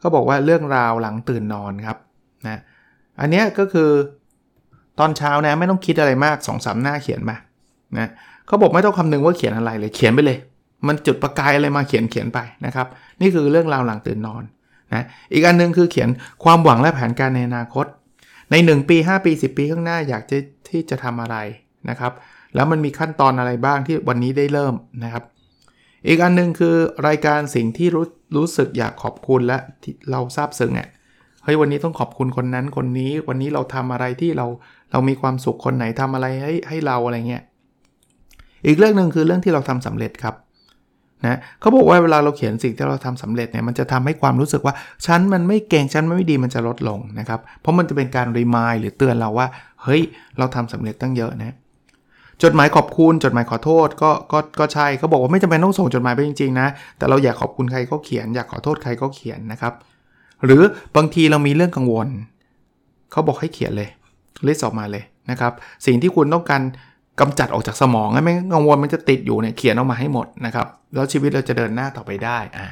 [0.00, 1.96] เขาบอกว่าเรื่องราวหลังตื่นนอนครับ
[2.46, 2.58] นะ
[3.20, 3.90] อันนี้ก็คือ
[4.98, 7.36] ตอนเช้านะไม่ต้องคิดอะไรมาก2อสหน้าเขียนมา
[7.98, 8.08] นะ
[8.46, 10.38] เขาบอกไม่ต้องคำนึงว่าเขียนอะไรเลยเขียนไปเลย
[10.86, 12.86] มันจุดประกายอะไรมาเขียนเขียนไปนะครับ
[13.20, 14.42] นี่คือเรื่องราวหลังตื่นนอน
[14.94, 16.08] นะอีกอันนึงคือเขียน
[16.44, 17.86] ความหวังและแผนการในอนาคต
[18.50, 20.36] ใน 1 ปี 5 ปี 10 ปีข้างหน้าอยากจะ
[20.68, 21.36] ที่จะทำอะไร
[21.90, 22.12] นะครับ
[22.54, 25.24] แล้วมันมีขั้นตอนอะไรบ้างที่วันนี้ได้เริ่มนะครับ
[26.08, 26.74] อีกอันนึงคือ
[27.08, 29.58] รายการสิ่งที่รู้รู้สึกอยากขอบคุณและ
[30.10, 30.88] เราทราบซึ้งอะ
[31.44, 34.46] เฮ้ยวันนี้ต้องขอบคุณคนนั้นคนนี้วันนี้เราทำอะไรที่เรา
[34.92, 37.42] เรามีความสุขคนไหนทำอะไรให้ให้เราอะไรเงี้ย
[38.66, 40.34] อีกเรื่องหนึ่งคือเรื่องที่เราทำสำเร็จครับ
[41.26, 44.74] นะเขาบอกว่าเวลาเราเขียนสิ่งที่เราทำสำเร็จเนี่ยมันจะทำให้ความรู้สึกว่า
[45.06, 49.46] ฉันมันไม่เก่งฉันไม่ดีมันจะลดลงนะครับ เพราะมันจะเป็นการรีมายหรือเตือนเราว่า
[49.82, 50.02] เฮ้ย
[50.38, 51.54] เราทำสำเร็จตั้งเยอะนะ
[52.42, 59.72] จดหมายขอบคุณจดหมายขอโทษก็ก็ก็ใช่เขาบอกว่าไม่จำเป็นต้องส่งจดหมายไปจริงๆนะ แต่เราอยากขอบคุณใครก็เขียน อยากขอโทษใครก็เขียนนะครับ
[60.44, 60.62] หรือ
[60.96, 62.08] บางทีเรามีเรื่องกังวล
[63.10, 63.88] เขาบอกให้เขียนเลย
[64.46, 65.52] ลิสต์ออกมาเลยนะครับ
[65.86, 66.62] สิ่งที่คุณต้องการ
[67.20, 72.66] กำจัดออกจากสมองไม่กังวลมันจะติดอยู่เนี่ยเขียนออกมาให้หมดนะครับแล้วชีวิตเราจะเดินหน้าต่อไปได้อ่า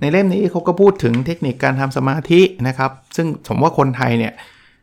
[0.00, 4.32] ในเล่มนี้เขาก็พูดถึงเทคนิคการทำสมาธินะครับ ซึ่งผมว่าคนไทยเนี่ย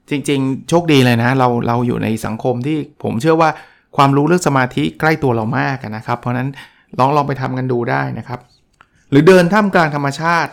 [0.09, 3.49] จริงๆ โชคดีเลยนะ เราเราอยู่ในสังคมที่ผมเชื่อว่า
[3.97, 6.49] ความรู้เรื่องสมาธิใกล้ตัวเรามากนะครับ เพราะนั้น
[6.99, 8.39] ลองลองไปทำกันดูได้นะครับ
[9.09, 10.51] หรือเดินท่ามกลางธรรมชาติ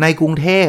[0.00, 0.68] ในกรุงเทพ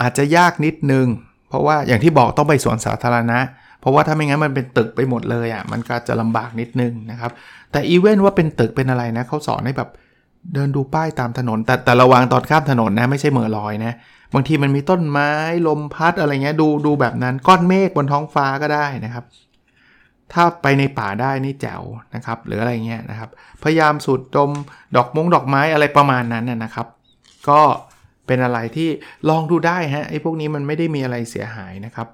[0.00, 1.06] อาจจะยากนิดนึง
[1.48, 3.38] เพราะว่าอย่างที่บอกต้องไปสวนสาธารณะ
[3.80, 7.30] เพราะว่าถ้าไม่งั้นมันเป็นตึกไปหมดเลยอะ่ะมันก็จะลำบากนิดนึงนะครับ
[7.72, 9.90] แต่อีเวนต์ว่าเป็นตึกเป็นอะไรนะเขาสอนให้แบบ
[10.54, 13.92] เดินดูป้ายตามถนน แต่แต่ระวังตอนข้ามถนนนะไม่ใช่เหมือลอยนะ
[14.34, 15.30] บางทีมันมีต้นไม้
[15.68, 19.24] ลมพัดอะไรเงี้ยดูดูแบบนั้นก้อนเมฆบนท้องฟ้าก็ได้นะครับ
[20.32, 21.82] ถ้าไปในป่าได้นี่แจ๋ว
[22.14, 23.30] นะครับ หรืออะไรเงี้ยนะครับ
[23.62, 24.50] พยายามสูดดม
[24.96, 26.86] ดอกมงดอกไม้อะไรประมาณนั้นนะครับ
[27.48, 27.60] ก็
[28.26, 28.88] เป็นอะไรที่
[29.28, 32.08] ลองดูได้ฮะไอ้พวกนี้มันไม่ได้มีอะไรเสียหายนะครับ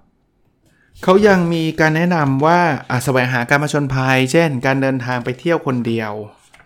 [1.02, 2.58] เขายังมีการแนะนำว่า
[2.90, 6.12] อาสวงหาการมาชนภัย เช่น การเดินทางไปเที่ยวคนเดียว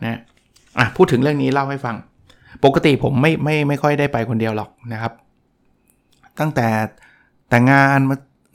[0.05, 0.21] นะ
[0.79, 1.97] อะพูดถึงเรื่องนี้เล่าให้ฟัง
[2.65, 5.13] ปกติผมไม่ไม่ไม่ค่อยได้ไปคนเดียวหรอกนะครับ
[6.41, 6.69] ตั้งแต่
[7.49, 7.99] แต่งงาน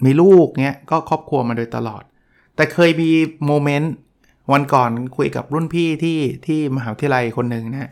[0.06, 2.04] มีลูกเนี้ยก็ครอบครัวมาโดยตลอด
[2.58, 3.10] แต่เคยมี
[3.46, 3.94] moment
[4.52, 7.92] วันก่อนคุยกับรุ่นพี่ที่ที่มหาวิทยาลัยคนหนึ่งนะ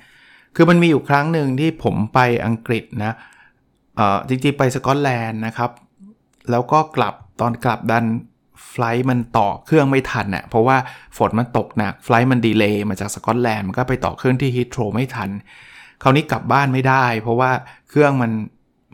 [0.55, 3.15] คือมันมีอยู่ครั้งหนึ่งที่ผมไปอังกฤษนะ
[3.95, 5.71] เอ่อจริงๆไปสกอตแลนด์นะครับ
[6.51, 8.05] แล้วก็กลับตอนกลับดัน
[8.69, 10.77] flight มันต่อเครื่องไม่ทันนะ่ะเพราะว่า
[11.17, 15.29] ฝนมันตกหนัก flight มัน delay มาจากสกอตแลนด์มันก็ไปต่อเครื่องที่ Heathrow ไม่ทัน
[16.03, 17.51] คราวนี้กลับบ้านไม่ได้ เพราะว่า
[17.89, 18.31] เครื่องมัน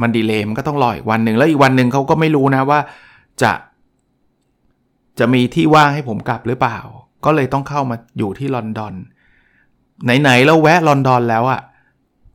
[0.01, 2.79] มัน delay มันก็ต้องรออีกวันหนึ่งแล้วอีกวันหนึ่งเขาก็ไม่รู้นะว่า
[3.41, 3.51] จะ
[5.19, 6.77] จะมีที่ว่างให้ผมกลับหรือเปล่า
[7.25, 8.93] ก็เลยต้องเข้ามาอยู่ที่ลอนดอน
[10.21, 11.61] ไหนๆเราแวะลอนดอนแล้วอะ่ะ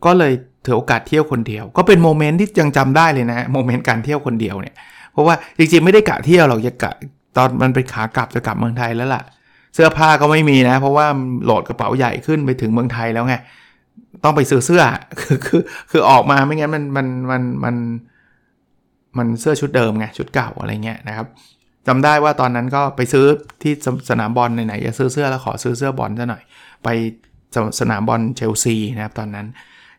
[0.04, 0.32] ก็เลย
[0.64, 4.74] ถือโอกาสเที่ยวคนเดียว ก็เป็นโมเมนต์ที่ยังจำได้เลยนะโมเมนต์การเที่ยวคนเดียวเนี่ย
[5.12, 6.92] เพราะว่าจริงๆไม่ได้กะเที่ยวหรอกจะกะ
[7.36, 9.22] ตอนมันเป็นขากลับจะกลับเมืองไทยแล้วล่ะ
[9.74, 11.06] เสื้อผ้าก็ไม่มีนะ เพราะว่า
[11.44, 13.34] โหลดกระเป๋าใหญ่ขึ้นไปถึงเมืองไทยแล้วไง
[14.24, 14.82] ต้องไปซื้อเสื้อ
[15.20, 17.76] คือคือคือออกมาไม่งั้นมันมันมันมัน
[19.18, 21.26] มันเสื้อชุดเดิมไงชุดเก่าอะไรเงี้ยนะครับ
[21.86, 23.26] จำได้ว่าตอนนั้นก็ไปซื้อ
[23.62, 23.72] ที่
[24.10, 26.42] สนามบอลไหนๆจะซื้อเสื้อแล้วขอซื้อเสื้อบอลซะหน่อย
[26.84, 26.88] ไป
[27.80, 29.46] สนามบอลเชลซีนะครับตอนนั้น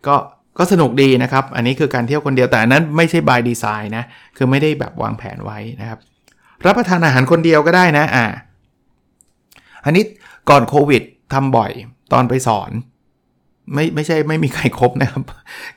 [0.08, 0.16] ก็
[0.58, 4.04] ก็สนุกดีนะครับ อันนี้คือการเที่ยวคนเดียวแต่อันนั้นไม่ใช่บายดีไซน์นะ
[4.38, 6.00] คือไม่ได้แบบวางแผนไว้นะครับ
[6.66, 8.26] รับประทานอาหารคนเดียวก็ได้นะอ่า
[9.86, 10.04] อันนี้
[10.50, 11.02] ก่อนโควิด
[11.34, 11.72] ทำบ่อย
[12.14, 12.72] ตอนไปสอน
[13.74, 15.24] ไม่ไม่ใช่ไม่มีใครครบนะครับ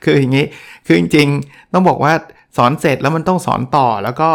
[0.03, 0.45] คืออย่างนี้
[0.85, 2.13] คือจริงๆ ต้องบอกว่า
[2.57, 4.29] สอนเสร็จแล้วมันต้องสอนต่อแล้วก็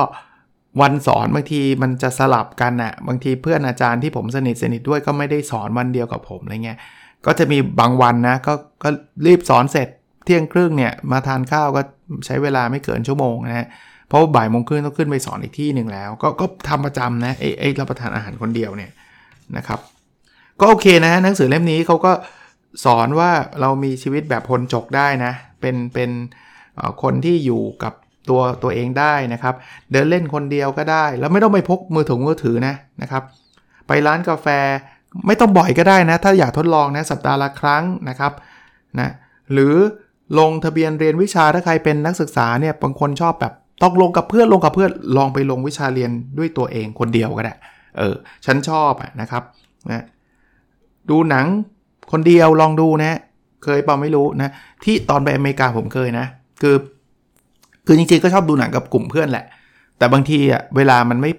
[0.81, 6.79] วันสอนบางทีมันจะสลับกันอะบางทีเพื่อนอาจารย์ที่ผมสนิทสนิทด้วยก็ไม่ได้สอนวันเดียวกับผมอะไรเงี้ย
[7.27, 8.89] ก็จะมีบางวันนะก็ก็
[9.27, 9.89] รีบสอนเสร็จ
[10.25, 11.83] เที่ยงครึ่งเนี่ยมาทานข้าวก็
[12.27, 13.67] ใช้เวลาไม่เกินชั่วโมงนะฮะ
[14.09, 18.91] เพราะบ่ายโมงครึ่งต้องขึ้นไปสอนอีกที่หนึ่งแล้ว ก็ก็ทำประจำนะไอ้ไอ้รับประทานอาหารคนเดียวเนี่ย
[19.57, 19.81] นะครับ
[20.61, 22.13] ก็โอเคนะหนังสือเล่มนี้เขาก็
[22.85, 26.11] สอนว่าเรามีชีวิตแบบพลจกได้นะ เป็นเป็น
[27.03, 27.95] คนที่อยู่กับ
[28.29, 29.55] ตัวตัวเองได้นะครับ
[29.93, 33.23] เดินเล่นคนเดียวก็ได้ แล้วไม่ต้องไปพกมือถือมือถือนะนะครับ
[33.89, 34.47] ไปร้านกาแฟ
[35.27, 38.33] ไม่ต้องบ่อยก็ได้นะ ถ้าอยากทดลองนะสัปดาห์ละครั้งนะครับ
[38.99, 39.09] นะ
[39.53, 39.75] หรือ
[40.39, 47.55] ลงทะเบียนเรียนวิชาถ้าใครเป็นนักศึกษาเนี่ยบางคนชอบแบบต้องลงกับเพื่อนลงกับเพื่อนลองไปลงวิชาเรียนด้วยตัวเองคนเดียวก็ได้
[47.99, 48.15] เออ
[48.47, 49.43] ฉันชอบนะครับ
[49.91, 50.05] นะ
[51.11, 51.47] ดูหนัง
[52.13, 53.19] คนเดียวลองดูนะ
[53.65, 54.53] เคยเปล่าไม่รู้นะ
[54.85, 56.27] ที่ตอนไปอเมริกาผมเคยนะ
[56.63, 56.75] คือ
[57.87, 59.45] คือจริงๆก็ชอบดูหนังกับกลุ่มเพื่อนแหละ
[59.99, 61.31] แต่บางทีอะเวลามันไม่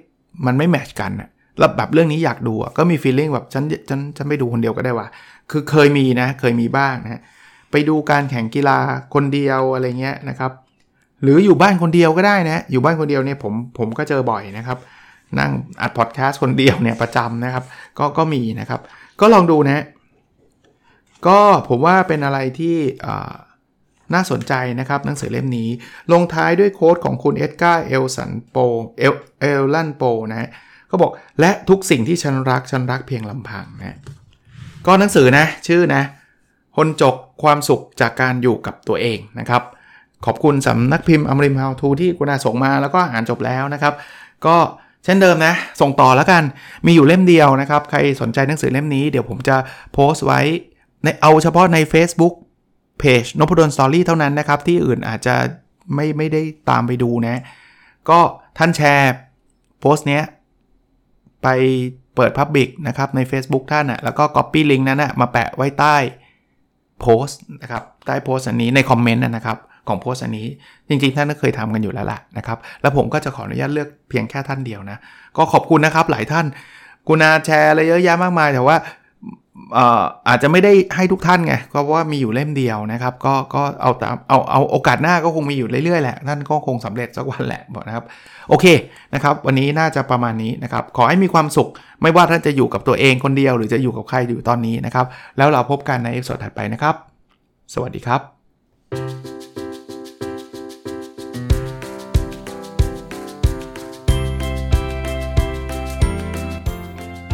[0.46, 5.08] มันไม่แมทช์กันอะแล้วแบบเรื่องนี้อยากดูอะก็มีฟีลลิ่งแบบฉันฉันฉันไม่ดูคนเดียวก็ได้ว่ะ
[5.52, 7.22] คือเคยมีนะเคยมีบ้างนะ
[7.72, 8.78] ไปดูการแข่งกีฬา
[9.14, 10.52] คนเดียวอะไรเงี้ยนะครับ
[11.24, 14.78] หรืออยู่บ้านคนเดียวก็ได้นะ อยู่บ้านคนเดียวเนี่ยผมผมก็เจอบ่อยนะครับ
[15.40, 17.64] นั่งอัดพอดแคสต์คนเดียวเนี่ยประจำนะครับ
[18.00, 18.82] ก็ก็มีนะครับ
[19.20, 19.84] ก็ลองดูนะ
[21.28, 22.76] ก็ผมว่าเป็นอะไรที่
[24.14, 25.70] น่าสนใจนะครับหนังสือเล่มนี้
[26.12, 28.58] ลงท้ายด้วย quote ของคุณเอ็ดการ์เอลสันโป
[29.00, 30.50] เอลเอลลันโปนะ
[30.92, 33.98] ก็บอกและทุกสิ่งที่ฉันรักฉันรักเพียงลำพังนะ
[34.88, 36.02] ก็หนังสือนะชื่อนะ
[36.78, 39.64] ฮนจกความสุขจากการอยู่กับตัวเองนะครับ
[40.26, 43.94] ขอบคุณสำนักพิมพ์อมรินทร์ How To ที่กรุณาส่งมาแล้วก็อ่านจบแล้วนะครับ
[44.46, 44.58] ก็
[45.04, 46.44] เช่นเดิมนะ ส่งต่อแล้วกัน
[46.86, 49.56] มีอยู่เล่มเดียวนะครับ ใครสนใจหนังสือเล่มนี้เดี๋ยวผมจะ
[49.94, 50.42] โพสต์ไว้
[51.04, 52.34] ในเอาเฉพาะใน Facebook
[53.00, 55.36] เพจนพดลสตอรี่เท่านั้นนะครับ ที่อื่นอาจจะ
[55.96, 57.42] ไม่ไม่ได้ตามไปดูนะ
[58.10, 58.20] ก็
[58.58, 59.14] ท่านแชร์
[59.82, 60.24] โพสต์เนี้ย
[61.44, 61.48] ไป
[62.16, 65.96] เปิด Public นะครับใน Facebook ท่านนะแล้วก็ Copy Link นั้นนะมาแปะไว้ใต้
[67.02, 69.58] โพสต์นะครับใต้โพสต์อันนี้ในคอมเมนต์นะครับ
[69.88, 70.48] ของโพสต์อันนี้
[70.90, 74.98] จริงๆ ท่านก็เคยทำกันอยู่แล้วล่ะนะครับ แล้วผมก็จะขออนุญาตเลือกเพียงแค่ท่านเดียวนะ
[75.38, 76.46] ก็ขอบคุณนะครับหลายท่าน
[77.08, 78.78] กุณาแชร์อะไรเยอะแยะมากมายแต่ว่า
[80.28, 88.06] อาจจะไม่ได้ให้ทุกท่านไงเพราะว่ามีอยู่เล่มเดียวนะครับ ก็ก็เอาตามเอาเอาโอกาสหน้าก็คงมีอยู่เรื่อยๆแหละท่านก็คงสำเร็จสักวันแหละบอกนะครับ
[88.50, 88.66] โอเค
[89.14, 91.70] นะครับ วันนี้น่าจะประมาณนี้นะครับ ขอให้มีความสุข
[92.02, 95.06] ไม่ว่าท่านจะอยู่กับตัวเองคนเดียว หรือจะอยู่กับใครอยู่ตอนนี้นะครับ
[95.38, 96.96] แล้วเราพบกันใน episode ถัดไปนะครับ
[97.74, 98.22] สวัสดีครับ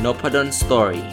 [0.04, 1.13] n o p a d o n Story